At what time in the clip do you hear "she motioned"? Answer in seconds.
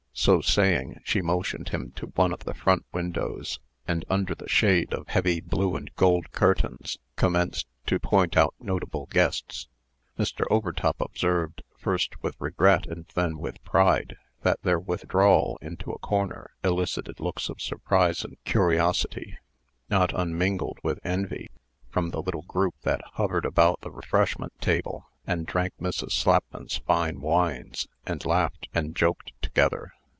1.03-1.69